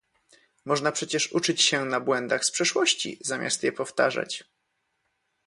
Można 0.65 0.91
przecież 0.91 1.27
uczyć 1.31 1.61
się 1.61 1.85
na 1.85 1.99
błędach 1.99 2.45
z 2.45 2.51
przeszłości 2.51 3.19
zamiast 3.21 3.63
je 3.63 3.71
powtarzać 3.71 4.43